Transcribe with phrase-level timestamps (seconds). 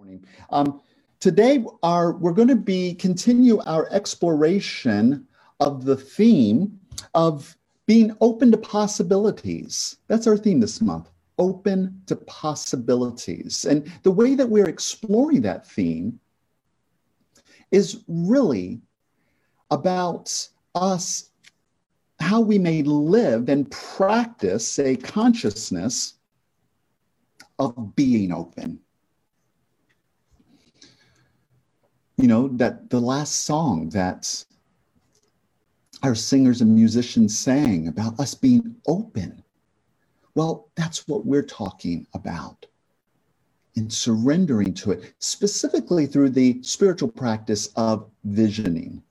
[0.00, 0.24] morning.
[0.48, 0.80] Um,
[1.18, 5.26] today, our, we're going to be continue our exploration
[5.60, 6.80] of the theme
[7.14, 7.54] of
[7.84, 9.98] being open to possibilities.
[10.08, 13.66] That's our theme this month open to possibilities.
[13.66, 16.18] And the way that we're exploring that theme
[17.70, 18.80] is really
[19.70, 21.28] about us,
[22.20, 26.14] how we may live and practice a consciousness
[27.58, 28.80] of being open
[32.20, 34.44] you know, that the last song that
[36.02, 39.42] our singers and musicians sang about us being open.
[40.34, 42.66] Well, that's what we're talking about
[43.76, 49.02] and surrendering to it, specifically through the spiritual practice of visioning.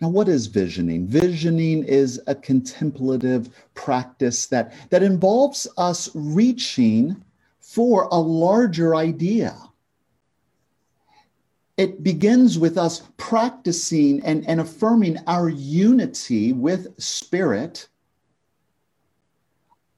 [0.00, 1.06] Now, what is visioning?
[1.06, 7.22] Visioning is a contemplative practice that, that involves us reaching
[7.60, 9.56] for a larger idea
[11.76, 17.88] it begins with us practicing and, and affirming our unity with spirit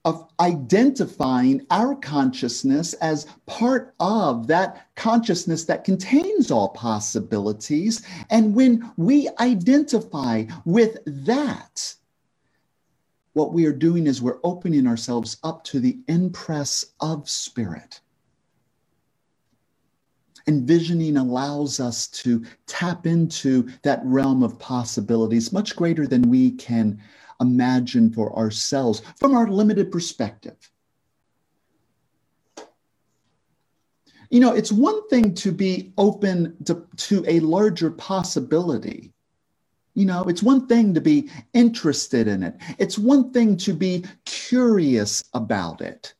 [0.04, 8.06] of identifying our consciousness as part of that consciousness that contains all possibilities.
[8.30, 11.94] And when we identify with that,
[13.34, 18.00] what we are doing is we're opening ourselves up to the impress of spirit.
[20.48, 26.98] Envisioning allows us to tap into that realm of possibilities much greater than we can
[27.40, 30.56] imagine for ourselves from our limited perspective.
[34.30, 39.12] You know, it's one thing to be open to, to a larger possibility.
[39.94, 42.56] You know, it's one thing to be interested in it.
[42.78, 46.14] It's one thing to be curious about it.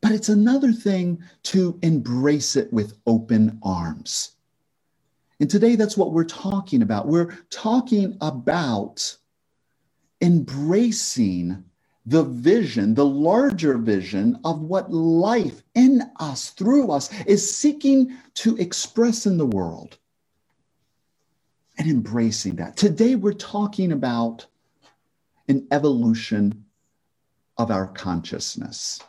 [0.00, 4.32] But it's another thing to embrace it with open arms.
[5.40, 7.08] And today, that's what we're talking about.
[7.08, 9.16] We're talking about
[10.20, 11.64] embracing
[12.06, 18.56] the vision, the larger vision of what life in us, through us, is seeking to
[18.56, 19.98] express in the world
[21.78, 22.76] and embracing that.
[22.76, 24.46] Today, we're talking about
[25.48, 26.64] an evolution
[27.58, 29.00] of our consciousness.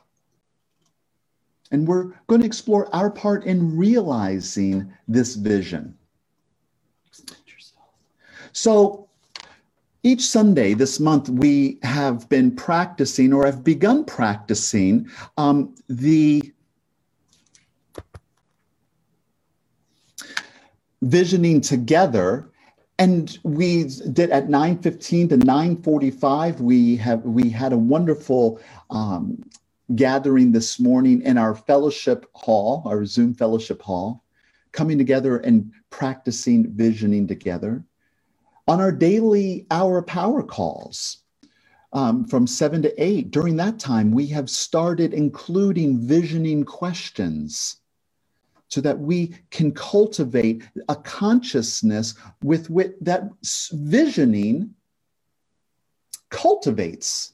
[1.72, 5.98] And we're going to explore our part in realizing this vision.
[8.54, 9.08] So
[10.04, 16.54] each Sunday this month, we have been practicing or have begun practicing um, the
[21.02, 22.50] visioning together
[23.00, 29.44] and we did at 9.15 to 9.45 we have we had a wonderful um,
[29.96, 34.24] gathering this morning in our fellowship hall, our Zoom fellowship hall,
[34.72, 37.84] coming together and practicing visioning together.
[38.68, 41.20] On our daily hour power calls
[41.94, 47.78] um, from seven to eight, during that time, we have started including visioning questions
[48.68, 53.30] so that we can cultivate a consciousness with which that
[53.72, 54.74] visioning
[56.30, 57.34] cultivates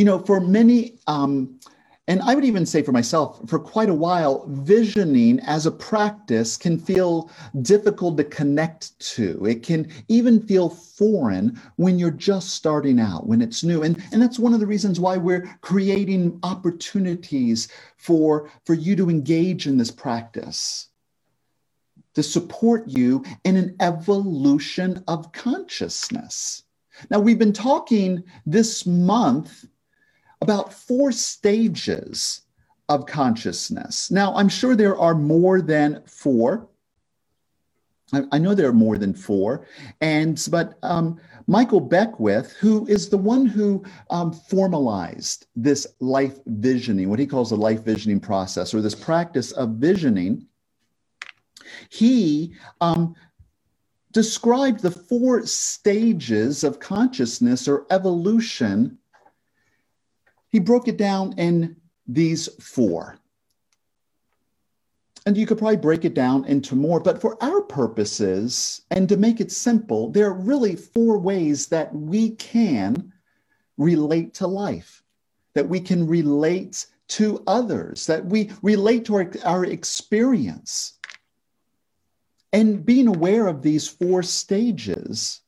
[0.00, 1.60] you know, for many, um,
[2.08, 6.56] and I would even say for myself, for quite a while, visioning as a practice
[6.56, 7.30] can feel
[7.60, 9.44] difficult to connect to.
[9.44, 13.82] It can even feel foreign when you're just starting out, when it's new.
[13.82, 17.68] And, and that's one of the reasons why we're creating opportunities
[17.98, 20.88] for, for you to engage in this practice,
[22.14, 26.62] to support you in an evolution of consciousness.
[27.10, 29.66] Now, we've been talking this month
[30.40, 32.42] about four stages
[32.88, 34.10] of consciousness.
[34.10, 36.68] Now, I'm sure there are more than four.
[38.12, 39.66] I, I know there are more than four,
[40.00, 47.08] and but um, Michael Beckwith, who is the one who um, formalized this life visioning,
[47.08, 50.46] what he calls the life visioning process, or this practice of visioning,
[51.88, 53.14] he um,
[54.12, 58.98] described the four stages of consciousness or evolution
[60.50, 61.76] he broke it down in
[62.06, 63.16] these four.
[65.26, 69.16] And you could probably break it down into more, but for our purposes and to
[69.16, 73.12] make it simple, there are really four ways that we can
[73.76, 75.02] relate to life,
[75.54, 80.98] that we can relate to others, that we relate to our, our experience.
[82.52, 85.40] And being aware of these four stages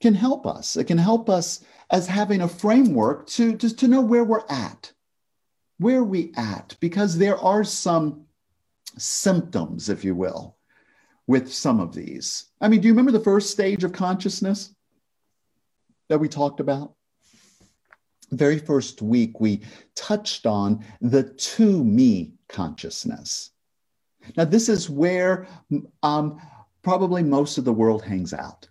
[0.00, 0.76] can help us.
[0.76, 1.60] It can help us
[1.92, 4.92] as having a framework to just to know where we're at,
[5.78, 6.76] where are we at?
[6.80, 8.24] Because there are some
[8.98, 10.56] symptoms, if you will,
[11.26, 12.46] with some of these.
[12.60, 14.74] I mean, do you remember the first stage of consciousness
[16.08, 16.94] that we talked about?
[18.32, 19.60] very first week, we
[19.94, 23.50] touched on the to me consciousness.
[24.36, 25.46] Now, this is where
[26.02, 26.40] um,
[26.82, 28.68] probably most of the world hangs out.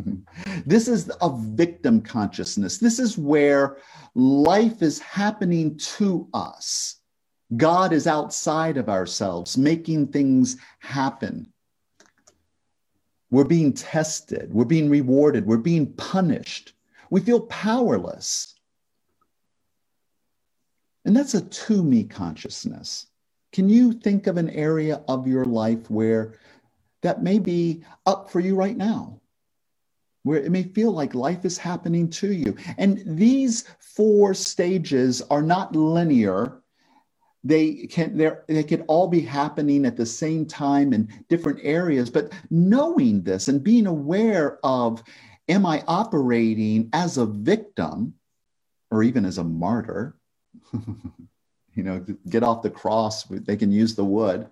[0.66, 2.78] this is a victim consciousness.
[2.78, 3.78] This is where
[4.14, 6.96] life is happening to us.
[7.56, 11.52] God is outside of ourselves, making things happen.
[13.32, 16.74] We're being tested, we're being rewarded, we're being punished.
[17.10, 18.54] We feel powerless.
[21.04, 23.06] And that's a to me consciousness.
[23.52, 26.34] Can you think of an area of your life where
[27.02, 29.20] that may be up for you right now?
[30.22, 32.56] Where it may feel like life is happening to you.
[32.76, 36.60] And these four stages are not linear.
[37.42, 42.32] They can they could all be happening at the same time in different areas, but
[42.50, 45.02] knowing this and being aware of
[45.48, 48.14] am I operating as a victim
[48.90, 50.16] or even as a martyr?
[51.74, 54.48] you know, get off the cross, they can use the wood.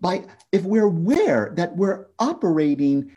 [0.00, 3.14] By if we're aware that we're operating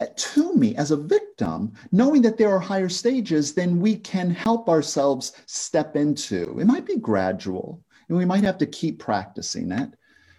[0.00, 4.30] uh, to me as a victim, knowing that there are higher stages, then we can
[4.30, 6.58] help ourselves step into.
[6.58, 9.90] It might be gradual, and we might have to keep practicing it,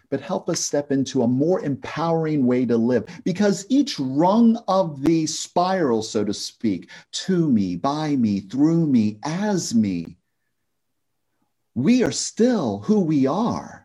[0.09, 3.05] but help us step into a more empowering way to live.
[3.23, 9.19] Because each rung of the spiral, so to speak, to me, by me, through me,
[9.23, 10.17] as me,
[11.75, 13.80] we are still who we are,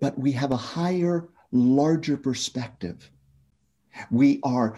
[0.00, 3.10] but we have a higher, larger perspective.
[4.10, 4.76] We are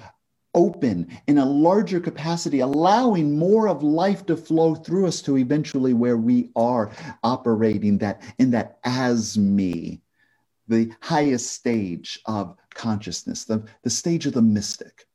[0.54, 5.94] open in a larger capacity, allowing more of life to flow through us to eventually
[5.94, 6.90] where we are
[7.22, 10.00] operating that in that as me,
[10.68, 15.07] the highest stage of consciousness, the, the stage of the mystic.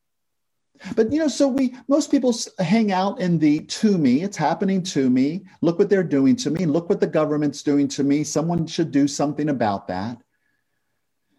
[0.95, 4.83] But you know, so we most people hang out in the to me, it's happening
[4.83, 5.45] to me.
[5.61, 6.65] Look what they're doing to me.
[6.65, 8.23] Look what the government's doing to me.
[8.23, 10.21] Someone should do something about that.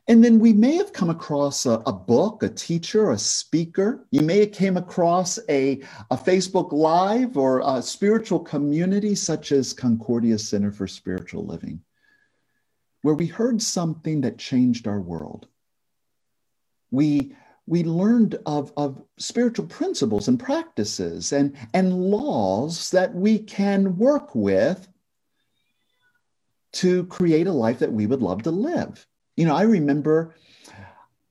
[0.06, 4.06] And then we may have come across a, a, book, a teacher, a speaker.
[4.10, 5.80] You may have came across a,
[6.10, 11.80] a Facebook Live or a spiritual community such as Concordia Center for Spiritual Living,
[13.00, 15.48] where we heard something that changed our world.
[16.90, 17.34] We
[17.66, 24.34] we learned of, of spiritual principles and practices and, and laws that we can work
[24.34, 24.86] with
[26.72, 29.06] to create a life that we would love to live.
[29.36, 30.34] You know, I remember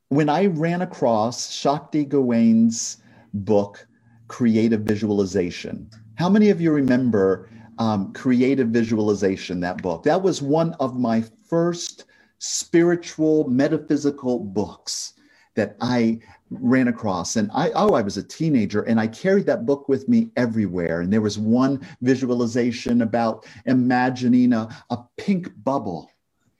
[0.09, 2.97] when I ran across Shakti Gawain's
[3.33, 3.85] book,
[4.27, 5.89] Creative Visualization.
[6.15, 10.03] How many of you remember um, Creative Visualization, that book?
[10.03, 12.05] That was one of my first
[12.39, 15.13] spiritual, metaphysical books
[15.55, 16.19] that I
[16.49, 17.35] ran across.
[17.35, 21.01] And I, oh, I was a teenager and I carried that book with me everywhere.
[21.01, 26.09] And there was one visualization about imagining a, a pink bubble.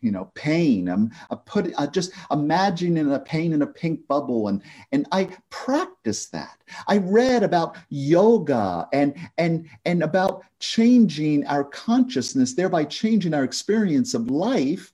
[0.01, 0.89] You know, pain.
[0.89, 4.61] I'm I put I just imagining a pain in a pink bubble, and
[4.91, 6.57] and I practiced that.
[6.89, 14.13] I read about yoga and and and about changing our consciousness, thereby changing our experience
[14.13, 14.91] of life,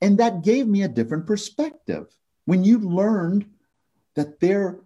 [0.00, 2.06] and that gave me a different perspective
[2.48, 3.44] when you learned
[4.14, 4.78] that there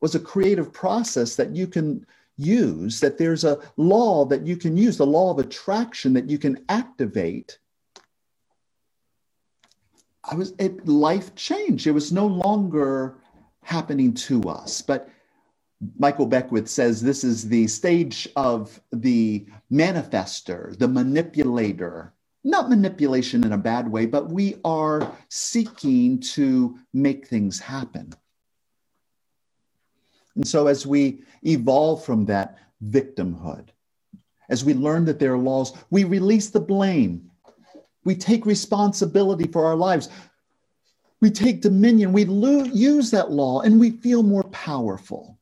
[0.00, 2.06] was a creative process that you can
[2.36, 6.38] use, that there's a law that you can use, the law of attraction that you
[6.38, 7.58] can activate.
[10.22, 11.88] I was it, life changed.
[11.88, 13.16] It was no longer
[13.64, 14.80] happening to us.
[14.80, 15.10] But
[15.98, 22.12] Michael Beckwith says this is the stage of the manifester, the manipulator,
[22.48, 28.12] not manipulation in a bad way, but we are seeking to make things happen.
[30.34, 33.68] And so, as we evolve from that victimhood,
[34.48, 37.30] as we learn that there are laws, we release the blame.
[38.04, 40.08] We take responsibility for our lives.
[41.20, 42.12] We take dominion.
[42.12, 45.38] We lo- use that law and we feel more powerful.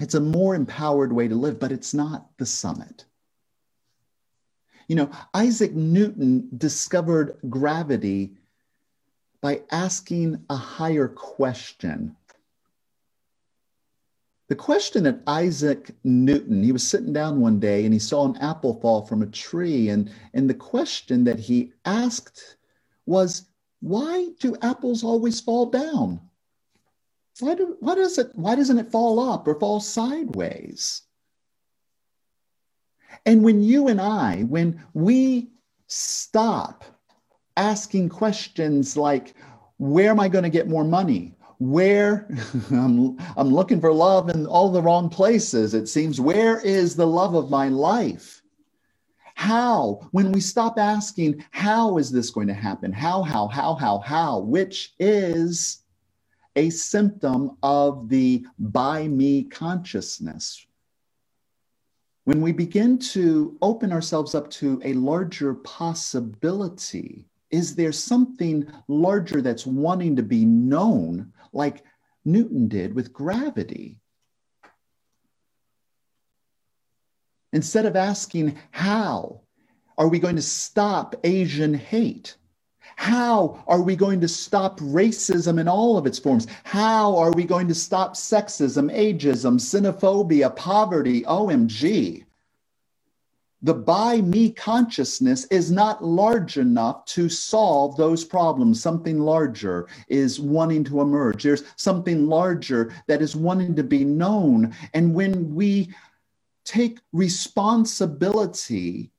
[0.00, 3.06] It's a more empowered way to live, but it's not the summit.
[4.88, 8.32] You know, Isaac Newton discovered gravity
[9.40, 12.16] by asking a higher question.
[14.48, 18.38] The question that Isaac Newton, he was sitting down one day and he saw an
[18.38, 19.90] apple fall from a tree.
[19.90, 22.56] And, and the question that he asked
[23.04, 23.44] was,
[23.80, 26.20] why do apples always fall down?
[27.40, 31.02] Why, do, why, does it, why doesn't it fall up or fall sideways?
[33.26, 35.50] And when you and I, when we
[35.86, 36.84] stop
[37.56, 39.34] asking questions like,
[39.78, 41.34] where am I going to get more money?
[41.58, 42.28] Where
[42.70, 45.74] I'm, I'm looking for love in all the wrong places.
[45.74, 48.42] It seems, where is the love of my life?
[49.34, 52.92] How, when we stop asking, how is this going to happen?
[52.92, 55.82] How, how, how, how, how, which is
[56.58, 60.66] a symptom of the by me consciousness.
[62.28, 69.40] When we begin to open ourselves up to a larger possibility, is there something larger
[69.40, 71.84] that's wanting to be known, like
[72.26, 74.02] Newton did with gravity?
[77.54, 79.40] Instead of asking, how
[79.96, 82.36] are we going to stop Asian hate?
[82.96, 86.46] How are we going to stop racism in all of its forms?
[86.64, 91.22] How are we going to stop sexism, ageism, xenophobia, poverty?
[91.22, 92.24] OMG.
[93.62, 98.80] The by me consciousness is not large enough to solve those problems.
[98.80, 101.42] Something larger is wanting to emerge.
[101.42, 104.74] There's something larger that is wanting to be known.
[104.94, 105.92] And when we
[106.64, 109.10] take responsibility,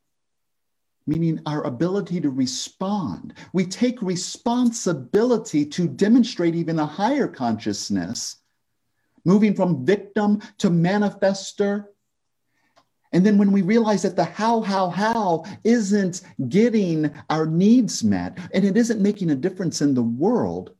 [1.09, 8.37] meaning our ability to respond, we take responsibility to demonstrate even a higher consciousness,
[9.25, 11.85] moving from victim to manifester.
[13.11, 18.37] And then when we realize that the how, how, how isn't getting our needs met
[18.53, 20.75] and it isn't making a difference in the world,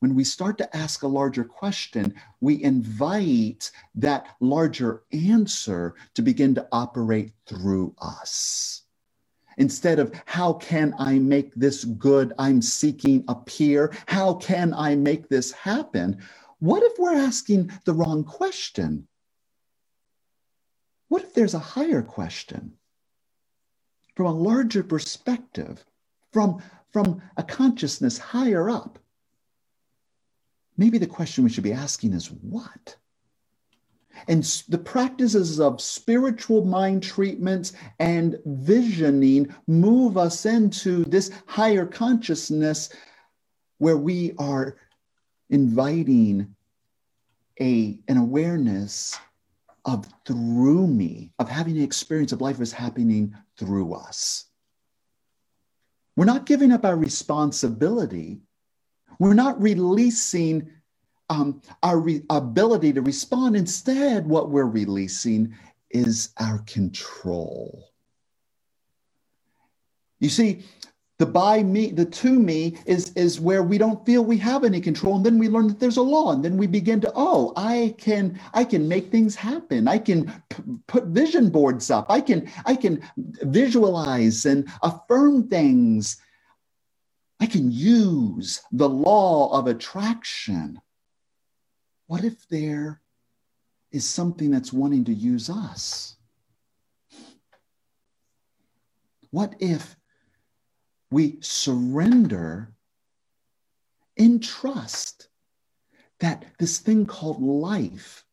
[0.00, 6.54] when we start to ask a larger question, we invite that larger answer to begin
[6.54, 8.79] to operate through us.
[9.60, 13.92] Instead of how can I make this good I'm seeking appear?
[14.06, 16.18] How can I make this happen?
[16.60, 19.06] What if we're asking the wrong question?
[21.08, 22.72] What if there's a higher question?
[24.16, 25.84] From a larger perspective,
[26.32, 28.98] from, from a consciousness higher up,
[30.78, 32.96] maybe the question we should be asking is what?
[34.28, 42.90] And the practices of spiritual mind treatments and visioning move us into this higher consciousness
[43.78, 44.76] where we are
[45.48, 46.54] inviting
[47.60, 49.18] a, an awareness
[49.84, 54.44] of through me, of having the experience of life is happening through us.
[56.16, 58.40] We're not giving up our responsibility
[59.20, 60.70] we're not releasing
[61.30, 63.56] um, our re- ability to respond.
[63.56, 65.54] Instead, what we're releasing
[65.90, 67.88] is our control.
[70.18, 70.64] You see,
[71.18, 74.80] the by me, the to me is, is where we don't feel we have any
[74.80, 75.16] control.
[75.16, 76.32] And then we learn that there's a law.
[76.32, 79.86] And then we begin to, oh, I can, I can make things happen.
[79.86, 82.06] I can p- put vision boards up.
[82.08, 86.16] I can, I can visualize and affirm things
[87.40, 90.80] I can use the law of attraction.
[92.10, 93.00] What if there
[93.92, 96.16] is something that's wanting to use us?
[99.30, 99.94] What if
[101.12, 102.72] we surrender
[104.16, 105.28] in trust
[106.18, 108.24] that this thing called life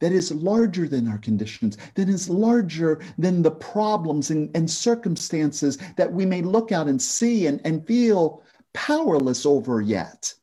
[0.00, 5.78] that is larger than our conditions, that is larger than the problems and, and circumstances
[5.96, 8.42] that we may look out and see and, and feel
[8.74, 10.34] powerless over yet.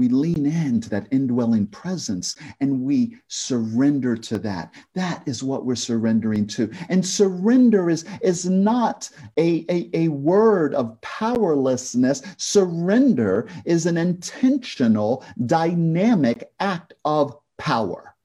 [0.00, 4.72] We lean into that indwelling presence and we surrender to that.
[4.94, 6.72] That is what we're surrendering to.
[6.88, 12.22] And surrender is, is not a, a, a word of powerlessness.
[12.38, 18.16] Surrender is an intentional, dynamic act of power.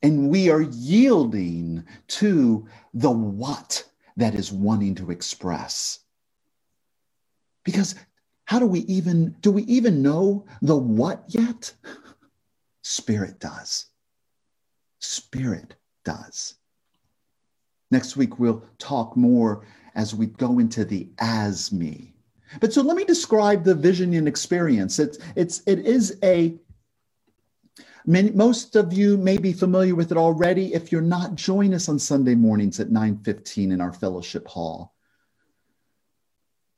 [0.00, 3.82] And we are yielding to the what
[4.16, 5.98] that is wanting to express.
[7.64, 7.96] Because
[8.52, 11.72] how do we even, do we even know the what yet?
[12.82, 13.86] Spirit does.
[14.98, 16.56] Spirit does.
[17.90, 22.12] Next week, we'll talk more as we go into the as me.
[22.60, 24.98] But so let me describe the visioning experience.
[24.98, 26.54] It's, it's, it is a
[28.04, 30.74] Many, most of you may be familiar with it already.
[30.74, 34.92] If you're not, join us on Sunday mornings at 9:15 in our fellowship hall.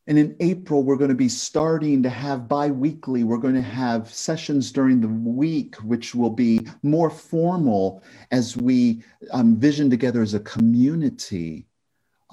[0.07, 3.25] And in April, we're going to be starting to have bi-weekly.
[3.25, 9.03] We're going to have sessions during the week, which will be more formal as we
[9.31, 11.67] um, vision together as a community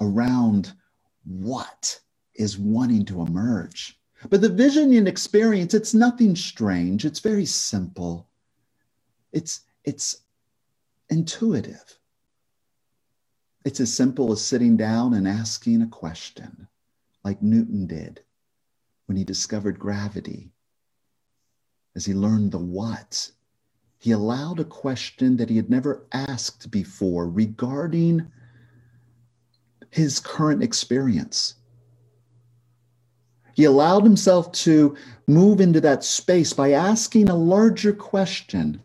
[0.00, 0.74] around
[1.24, 1.98] what
[2.34, 3.98] is wanting to emerge.
[4.28, 7.06] But the visioning experience, it's nothing strange.
[7.06, 8.28] It's very simple
[9.32, 10.22] it's it's
[11.10, 11.98] intuitive.
[13.64, 16.68] It's as simple as sitting down and asking a question,
[17.24, 18.20] like Newton did
[19.06, 20.50] when he discovered gravity.
[21.94, 23.30] As he learned the what,
[23.98, 28.30] he allowed a question that he had never asked before regarding
[29.90, 31.54] his current experience.
[33.54, 34.96] He allowed himself to
[35.28, 38.82] move into that space by asking a larger question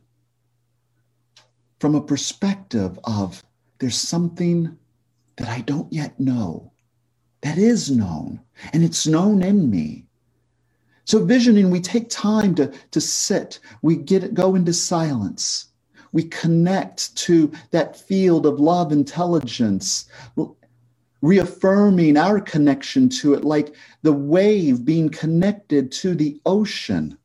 [1.79, 3.43] from a perspective of
[3.79, 4.77] there's something
[5.37, 6.73] that I don't yet know
[7.41, 8.39] that is known,
[8.73, 10.05] and it's known in me.
[11.05, 15.67] So, visioning, we take time to, to sit, we get go into silence,
[16.11, 20.09] we connect to that field of love intelligence,
[21.21, 27.17] reaffirming our connection to it like the wave being connected to the ocean.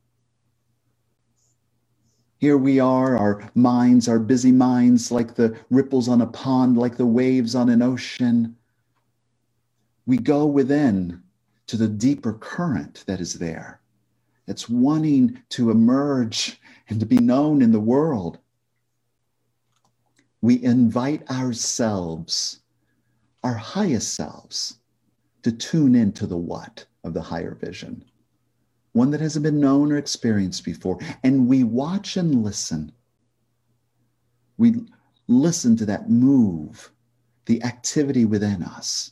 [2.37, 6.97] Here we are, our minds, our busy minds, like the ripples on a pond, like
[6.97, 8.55] the waves on an ocean.
[10.05, 11.21] We go within
[11.67, 13.81] to the deeper current that is there,
[14.45, 18.39] that's wanting to emerge and to be known in the world.
[20.41, 22.59] We invite ourselves,
[23.43, 24.79] our highest selves,
[25.43, 28.03] to tune into the what of the higher vision
[28.93, 30.99] one that hasn't been known or experienced before.
[31.23, 32.91] And we watch and listen.
[34.57, 34.85] We
[35.27, 36.91] listen to that move,
[37.45, 39.11] the activity within us.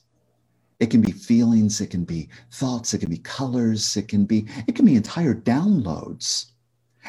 [0.82, 4.48] It can be feelings, it can be thoughts, it can be colors, it can be
[4.68, 6.48] it can be entire downloads.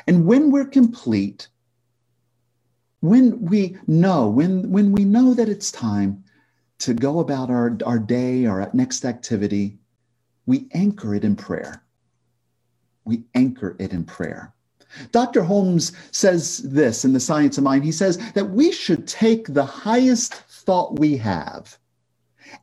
[0.06, 1.48] And when we're complete,
[3.00, 6.22] when we know, when when we know that it's time
[6.78, 9.78] to go about our, our day, our next activity,
[10.46, 11.82] we anchor it in prayer
[13.04, 14.52] we anchor it in prayer.
[15.10, 15.42] Dr.
[15.42, 17.84] Holmes says this in The Science of Mind.
[17.84, 21.78] He says that we should take the highest thought we have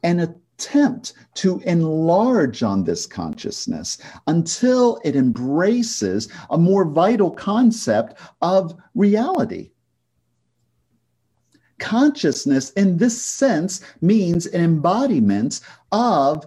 [0.04, 8.76] and attempt to enlarge on this consciousness until it embraces a more vital concept of
[8.94, 9.72] reality.
[11.80, 15.62] Consciousness, in this sense, means an embodiment
[15.94, 16.46] of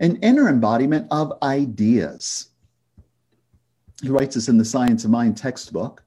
[0.00, 2.48] an inner embodiment of ideas.
[4.02, 6.02] He writes this in the Science of Mind textbook.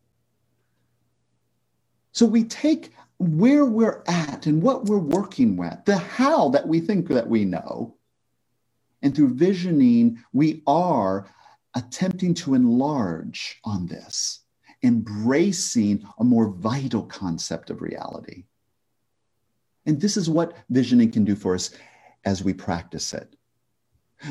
[2.14, 6.80] So we take where we're at and what we're working with, the how that we
[6.80, 7.96] think that we know.
[9.02, 11.28] And through visioning, we are
[11.76, 14.42] attempting to enlarge on this,
[14.84, 18.46] embracing a more vital concept of reality.
[19.86, 21.72] And this is what visioning can do for us
[22.26, 23.36] as we practice it.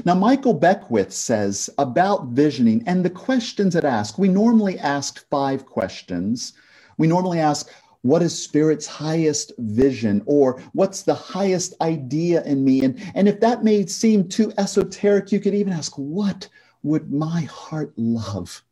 [0.04, 4.18] Now, Michael Beckwith says about visioning and the questions it asks.
[4.18, 6.54] We normally ask five questions.
[6.98, 7.70] We normally ask,
[8.06, 10.22] what is spirit's highest vision?
[10.26, 12.84] Or what's the highest idea in me?
[12.84, 16.48] And, and if that may seem too esoteric you could even ask what
[16.82, 18.62] would my heart love?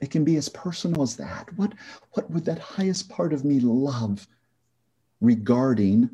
[0.00, 1.52] It can be as personal as that.
[1.56, 1.74] What
[2.12, 4.26] what would that highest part of me love
[5.20, 6.10] regarding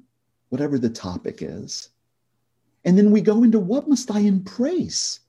[0.49, 1.91] whatever the topic is?
[2.85, 5.21] And then we go into what must I embrace?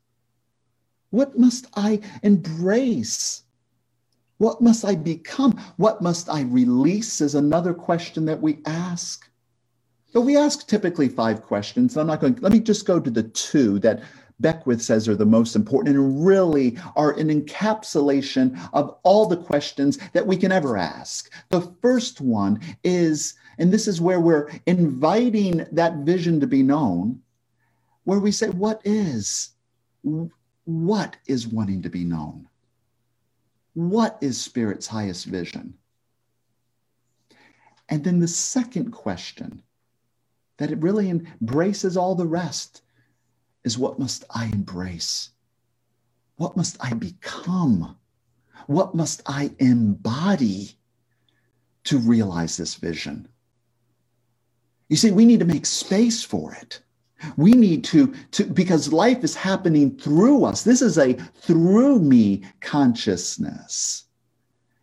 [1.11, 3.43] What must I embrace?
[4.37, 5.59] What must I become?
[5.77, 9.29] What must I release is another question that we ask.
[10.13, 11.95] So we ask typically five questions.
[11.95, 14.03] And I'm not going, let me just go to the two that
[14.39, 19.97] Beckwith says are the most important and really are an encapsulation of all the questions
[20.13, 21.31] that we can ever ask.
[21.49, 27.21] The first one is, and this is where we're inviting that vision to be known,
[28.03, 29.49] where we say, What is?
[30.65, 32.47] What is wanting to be known?
[33.77, 35.75] What is Spirit's highest vision?
[37.89, 39.61] And then the second question
[40.57, 42.81] that it really embraces all the rest
[43.63, 45.29] is what must I embrace?
[46.37, 47.95] What must I become?
[48.65, 50.71] What must I embody
[51.83, 53.27] to realize this vision?
[54.89, 56.81] You see, we need to make space for it.
[57.35, 60.63] We need to, to, because life is happening through us.
[60.63, 64.05] This is a through me consciousness.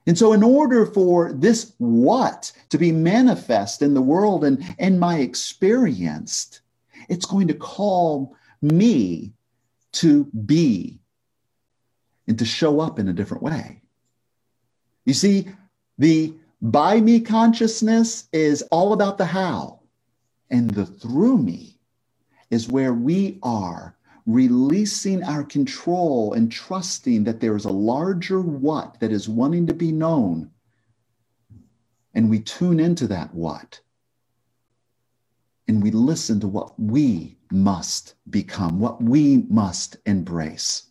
[0.06, 4.98] And so, in order for this what to be manifest in the world and in
[4.98, 6.60] my experience,
[7.08, 9.32] it's going to call me
[9.92, 11.00] to be
[12.26, 13.80] and to show up in a different way.
[15.04, 15.48] You see,
[15.98, 19.80] the by me consciousness is all about the how,
[20.50, 21.73] and the through me
[22.50, 28.98] is where we are releasing our control and trusting that there is a larger what
[29.00, 30.50] that is wanting to be known.
[32.14, 33.80] And we tune into that what.
[35.68, 40.90] And we listen to what we must become, what we must embrace.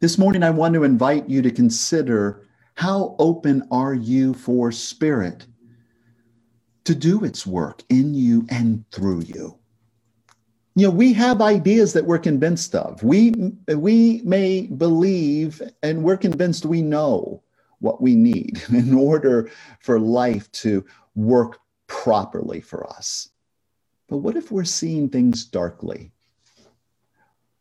[0.00, 5.46] This morning, I want to invite you to consider how open are you for spirit
[6.88, 9.58] to do its work in you and through you?
[10.74, 13.02] You know, we have ideas that we're convinced of.
[13.02, 13.34] We,
[13.68, 17.42] we may believe and we're convinced we know
[17.80, 20.82] what we need in order for life to
[21.14, 23.28] work properly for us.
[24.08, 26.12] But what if we're seeing things darkly?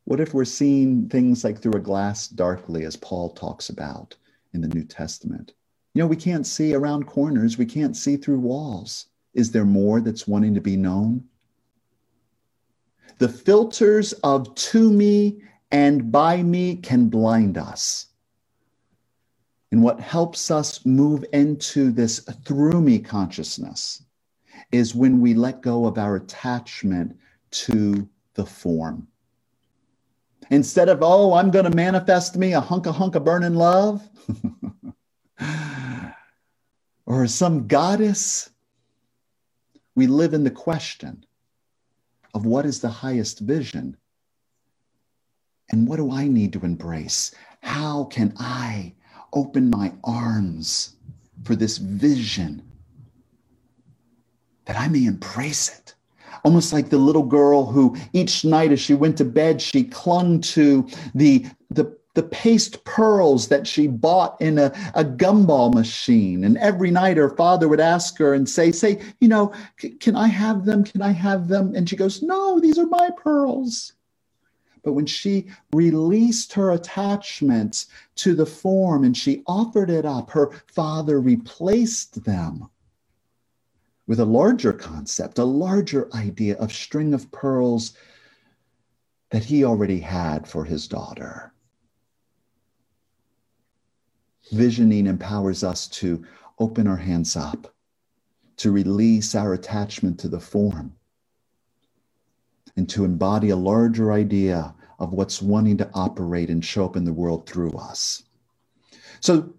[0.05, 4.15] What if we're seeing things like through a glass darkly, as Paul talks about
[4.53, 5.51] in the New Testament?
[5.93, 9.07] You know, we can't see around corners, we can't see through walls.
[9.38, 11.23] Is there more that's wanting to be known?
[13.19, 18.08] The filters of to me and by me can blind us.
[19.71, 24.04] And what helps us move into this through me consciousness
[24.71, 27.15] is when we let go of our attachment
[27.52, 29.08] to the form.
[30.50, 34.02] Instead of, oh, I'm going to manifest me a hunk of hunk of burning love,
[37.06, 38.50] or some goddess,
[39.97, 41.25] we live in the question
[42.36, 43.97] of what is the highest vision
[45.71, 47.33] and what do I need to embrace?
[47.62, 48.93] How can I
[49.33, 50.95] open my arms
[51.43, 52.62] for this vision
[54.65, 55.95] that I may embrace it.
[56.43, 60.41] Almost like the little girl who each night as she went to bed, she clung
[60.41, 66.45] to the, the, the paste pearls that she bought in a, a gumball machine.
[66.45, 69.53] And every night her father would ask her and say, say, you know,
[69.99, 70.84] can I have them?
[70.84, 71.75] Can I have them?
[71.75, 73.93] And she goes, no, these are my pearls.
[74.84, 80.49] But when she released her attachment to the form and she offered it up, her
[80.65, 82.67] father replaced them
[84.08, 87.93] with a larger concept, a larger idea of string of pearls
[89.30, 91.53] that he already had for his daughter.
[94.51, 96.23] Visioning empowers us to
[96.60, 97.73] open our hands up,
[98.57, 100.93] to release our attachment to the form,
[102.75, 107.03] and to embody a larger idea of what's wanting to operate and show up in
[107.03, 108.23] the world through us.
[109.19, 109.53] So,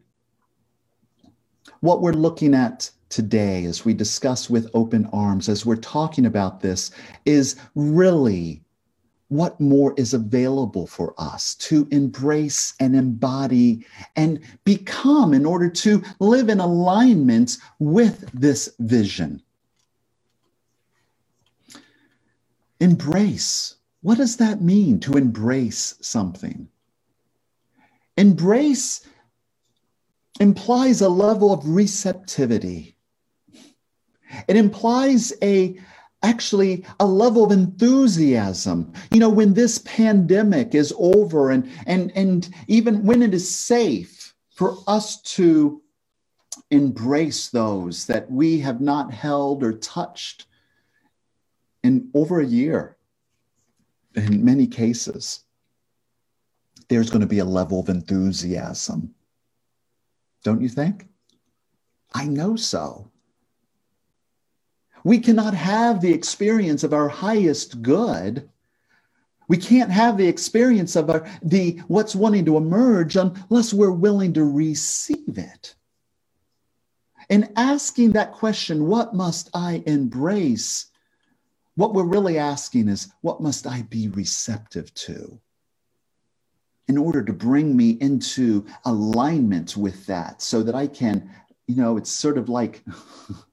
[1.81, 6.61] what we're looking at today as we discuss with open arms, as we're talking about
[6.61, 6.91] this,
[7.25, 8.63] is really
[9.29, 13.87] what more is available for us to embrace and embody
[14.17, 19.43] and become in order to live in alignment with this vision.
[22.81, 23.75] Embrace.
[24.01, 26.69] What does that mean to embrace something?
[28.17, 29.07] Embrace
[30.41, 32.97] implies a level of receptivity
[34.47, 35.79] it implies a
[36.23, 38.93] actually a level of enthusiasm.
[39.11, 44.35] You know when this pandemic is over and and and even when it is safe
[44.51, 45.83] for us to
[46.71, 50.47] embrace those that we have not held or touched
[51.85, 52.97] in over a year
[54.15, 55.45] in many cases
[56.89, 59.15] there's going to be a level of enthusiasm.
[60.43, 61.07] Don't you think?
[62.15, 63.11] I know so
[65.09, 68.47] we cannot have the experience of our highest good.
[69.49, 74.35] We can't have the experience of our, the what's wanting to emerge unless we're willing
[74.35, 75.75] to receive it.
[77.31, 80.91] In asking that question, what must I embrace?
[81.75, 85.41] What we're really asking is, what must I be receptive to?
[86.87, 91.31] In order to bring me into alignment with that so that I can,
[91.67, 92.85] you know, it's sort of like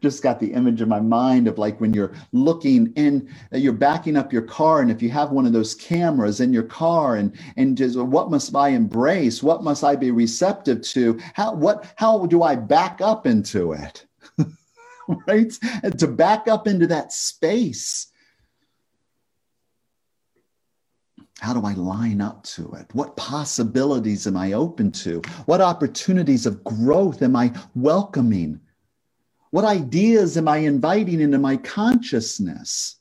[0.00, 3.72] just got the image in my mind of like when you're looking in, uh, you're
[3.72, 7.16] backing up your car, and if you have one of those cameras in your car,
[7.16, 9.42] and and just what must I embrace?
[9.42, 11.18] What must I be receptive to?
[11.34, 14.06] How what how do I back up into it?
[15.26, 15.52] right?
[15.82, 18.08] And to back up into that space.
[21.40, 22.86] How do I line up to it?
[22.94, 25.22] What possibilities am I open to?
[25.46, 28.60] What opportunities of growth am I welcoming?
[29.50, 32.96] What ideas am I inviting into my consciousness?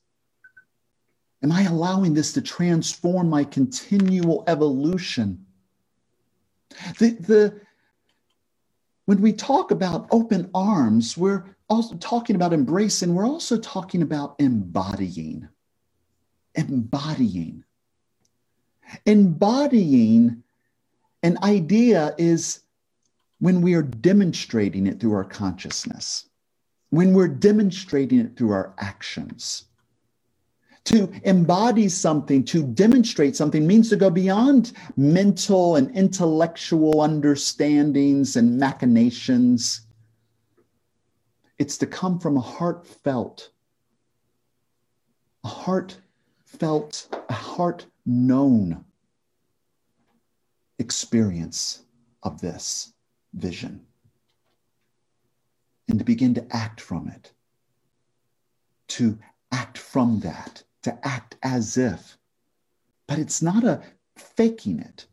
[1.44, 5.46] Am I allowing this to transform my continual evolution?
[7.00, 7.62] The, the,
[9.06, 14.36] when we talk about open arms, we're also talking about embracing, we're also talking about
[14.40, 15.48] embodying.
[16.56, 17.64] Embodying.
[19.06, 20.44] Embodying
[21.24, 22.62] an idea is
[23.40, 26.28] when we are demonstrating it through our consciousness,
[26.90, 29.66] when we're demonstrating it through our actions.
[30.86, 38.58] To embody something, to demonstrate something means to go beyond mental and intellectual understandings and
[38.58, 39.82] machinations.
[41.58, 43.50] It's to come from a heartfelt,
[45.44, 48.86] a heartfelt, a heart known
[50.80, 51.82] experience
[52.24, 52.94] of this
[53.34, 53.87] vision
[55.88, 57.32] and to begin to act from it,
[58.90, 59.18] to
[59.52, 62.18] act from that, to act as if.
[63.08, 63.82] But it's not a
[64.18, 65.06] faking it,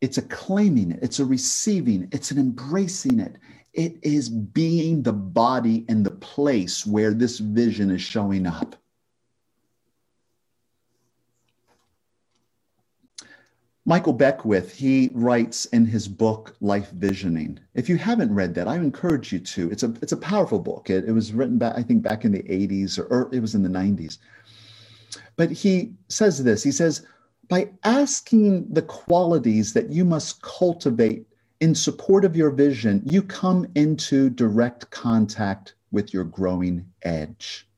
[0.00, 3.36] it's a claiming it, it's a receiving, it's an embracing it.
[3.72, 8.76] It is being the body and the place where this vision is showing up.
[13.86, 17.60] Michael Beckwith, he writes in his book Life Visioning.
[17.74, 19.70] If you haven't read that, I encourage you to.
[19.70, 20.88] It's a it's a powerful book.
[20.88, 23.54] It, it was written back, I think, back in the 80s or, or it was
[23.54, 24.16] in the 90s.
[25.36, 26.62] But he says this.
[26.62, 27.06] He says,
[27.48, 31.26] by asking the qualities that you must cultivate
[31.60, 37.68] in support of your vision, you come into direct contact with your growing edge.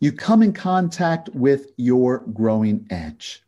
[0.00, 3.43] You come in contact with your growing edge.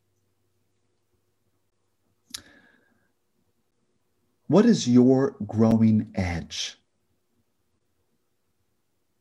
[4.49, 6.79] What is your growing edge?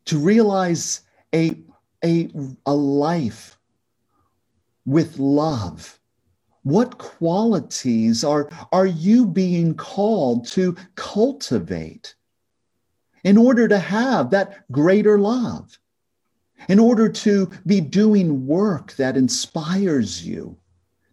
[0.05, 1.01] To realize
[1.33, 1.57] a,
[2.03, 2.29] a,
[2.65, 3.57] a life
[4.85, 5.99] with love.
[6.61, 12.15] What qualities are, are you being called to cultivate
[13.23, 15.77] in order to have that greater love?
[16.69, 20.57] In order to be doing work that inspires you?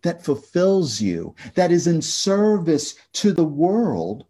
[0.02, 4.26] That fulfills you, that is in service to the world,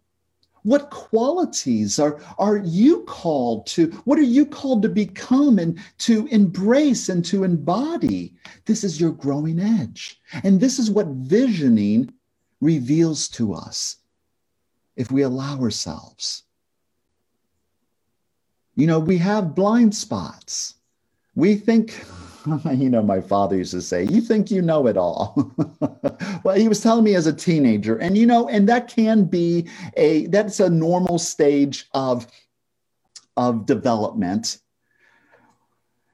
[0.63, 3.87] what qualities are, are you called to?
[4.05, 8.33] What are you called to become and to embrace and to embody?
[8.65, 10.21] This is your growing edge.
[10.43, 12.13] And this is what visioning
[12.61, 13.97] reveals to us
[14.95, 16.43] if we allow ourselves.
[18.75, 20.75] You know, we have blind spots.
[21.35, 22.05] We think,
[22.71, 25.53] you know, my father used to say, You think you know it all.
[26.43, 29.69] well, he was telling me as a teenager, and you know, and that can be
[29.95, 32.27] a that's a normal stage of
[33.37, 34.59] of development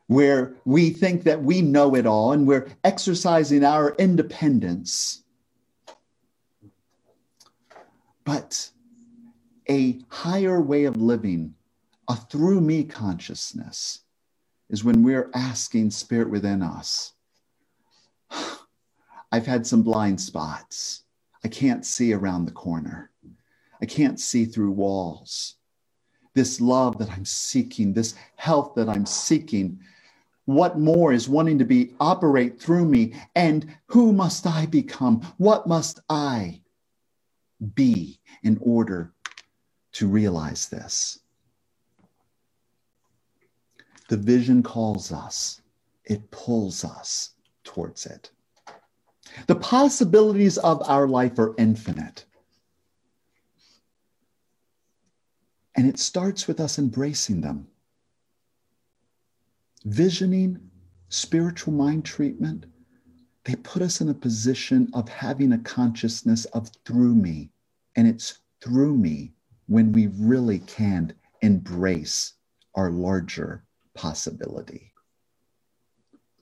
[0.07, 5.23] where we think that we know it all and we're exercising our independence.
[8.23, 8.71] But
[9.69, 11.53] a higher way of living,
[12.07, 14.01] a through me consciousness,
[14.69, 17.13] is when we're asking Spirit within us.
[19.31, 21.03] I've had some blind spots.
[21.43, 23.11] I can't see around the corner.
[23.81, 25.55] I can't see through walls.
[26.33, 29.79] This love that I'm seeking, this health that I'm seeking,
[30.49, 33.13] what more is wanting to be operate through me?
[33.35, 35.21] And who must I become?
[35.37, 36.61] What must I
[37.75, 39.13] be in order
[39.93, 41.18] to realize this?
[44.09, 45.61] The vision calls us,
[46.03, 48.31] it pulls us towards it.
[49.45, 52.25] The possibilities of our life are infinite.
[55.75, 57.67] And it starts with us embracing them.
[59.85, 60.59] Visioning,
[61.09, 62.65] spiritual mind treatment,
[63.43, 67.51] they put us in a position of having a consciousness of through me.
[67.95, 69.33] And it's through me
[69.67, 72.33] when we really can embrace
[72.73, 73.63] our larger
[73.95, 74.93] possibility?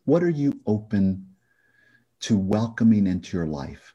[0.06, 1.28] What are you open
[2.22, 3.94] to welcoming into your life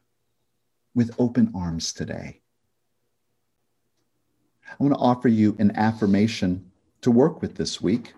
[0.94, 2.40] with open arms today?
[4.68, 6.70] I want to offer you an affirmation
[7.02, 8.14] to work with this week.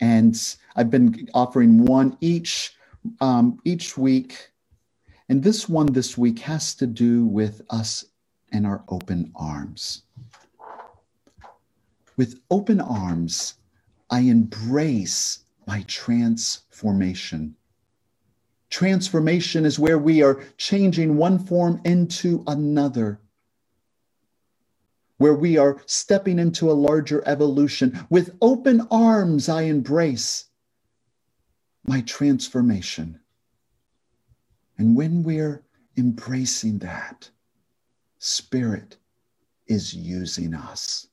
[0.00, 0.36] And
[0.74, 2.74] I've been offering one each
[3.20, 4.50] um, each week.
[5.28, 8.04] And this one this week has to do with us
[8.52, 10.02] and our open arms.
[12.16, 13.54] With open arms,
[14.10, 17.56] I embrace my transformation.
[18.68, 23.20] Transformation is where we are changing one form into another,
[25.18, 28.06] where we are stepping into a larger evolution.
[28.10, 30.46] With open arms, I embrace
[31.84, 33.20] my transformation.
[34.78, 35.64] And when we're
[35.96, 37.30] embracing that,
[38.18, 38.98] Spirit
[39.66, 41.08] is using us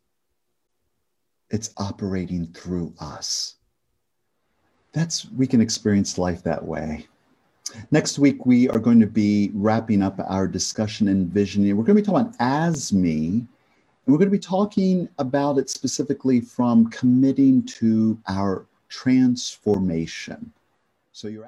[1.50, 3.56] it's operating through us.
[4.92, 7.08] That's we can experience life that way.
[7.92, 11.78] Next week, we are going to be wrapping up our discussion and visioning.
[11.78, 13.48] We're going to be talking about as me, and
[14.08, 20.52] we're going to be talking about it specifically from committing to our transformation.
[21.12, 21.46] So you're